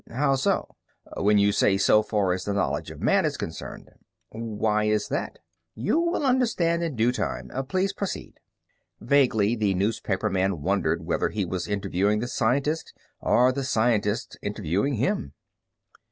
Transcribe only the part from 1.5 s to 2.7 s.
say 'so far as the